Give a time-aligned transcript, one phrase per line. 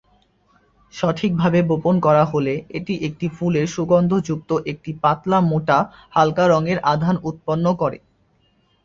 [0.93, 5.77] সঠিকভাবে বপন করা হলে, এটি একটি ফুলের সুগন্ধযুক্ত একটি পাতলা-মোটা,
[6.09, 7.97] হালকা রঙের আধান উৎপন্ন করে।